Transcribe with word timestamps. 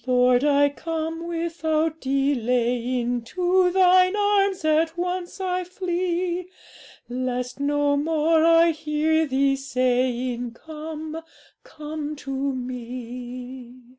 'Lord, 0.07 0.43
I 0.43 0.69
come 0.69 1.27
without 1.27 2.01
delaying, 2.01 3.21
To 3.21 3.69
Thine 3.69 4.15
arms 4.15 4.65
at 4.65 4.97
once 4.97 5.39
I 5.39 5.63
flee, 5.63 6.47
Lest 7.07 7.59
no 7.59 7.95
more 7.97 8.43
I 8.43 8.71
hear 8.71 9.27
Thee 9.27 9.55
saying, 9.55 10.53
"Come, 10.53 11.21
come 11.63 12.15
to 12.15 12.31
Me."' 12.33 13.75